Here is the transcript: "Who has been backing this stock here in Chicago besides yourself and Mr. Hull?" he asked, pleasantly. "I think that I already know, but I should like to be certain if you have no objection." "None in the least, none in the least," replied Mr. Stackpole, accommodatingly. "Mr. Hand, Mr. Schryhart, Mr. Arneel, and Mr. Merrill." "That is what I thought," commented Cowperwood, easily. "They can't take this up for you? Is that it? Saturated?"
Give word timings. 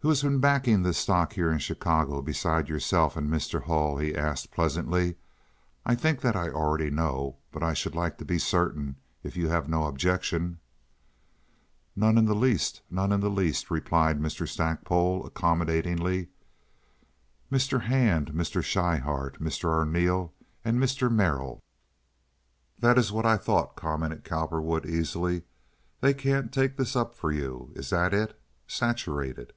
"Who 0.00 0.10
has 0.10 0.22
been 0.22 0.38
backing 0.38 0.84
this 0.84 0.98
stock 0.98 1.32
here 1.32 1.50
in 1.50 1.58
Chicago 1.58 2.22
besides 2.22 2.68
yourself 2.68 3.16
and 3.16 3.28
Mr. 3.28 3.64
Hull?" 3.64 3.96
he 3.98 4.14
asked, 4.14 4.52
pleasantly. 4.52 5.16
"I 5.84 5.96
think 5.96 6.20
that 6.20 6.36
I 6.36 6.48
already 6.48 6.90
know, 6.90 7.38
but 7.50 7.64
I 7.64 7.74
should 7.74 7.96
like 7.96 8.16
to 8.18 8.24
be 8.24 8.38
certain 8.38 8.94
if 9.24 9.36
you 9.36 9.48
have 9.48 9.68
no 9.68 9.86
objection." 9.86 10.60
"None 11.96 12.16
in 12.18 12.26
the 12.26 12.36
least, 12.36 12.82
none 12.88 13.10
in 13.10 13.18
the 13.18 13.28
least," 13.28 13.68
replied 13.68 14.20
Mr. 14.20 14.46
Stackpole, 14.46 15.26
accommodatingly. 15.26 16.28
"Mr. 17.50 17.80
Hand, 17.82 18.30
Mr. 18.32 18.62
Schryhart, 18.62 19.40
Mr. 19.42 19.68
Arneel, 19.70 20.30
and 20.64 20.78
Mr. 20.78 21.10
Merrill." 21.10 21.64
"That 22.78 22.96
is 22.96 23.10
what 23.10 23.26
I 23.26 23.36
thought," 23.36 23.74
commented 23.74 24.22
Cowperwood, 24.22 24.86
easily. 24.86 25.42
"They 26.00 26.14
can't 26.14 26.52
take 26.52 26.76
this 26.76 26.94
up 26.94 27.16
for 27.16 27.32
you? 27.32 27.72
Is 27.74 27.90
that 27.90 28.14
it? 28.14 28.40
Saturated?" 28.68 29.52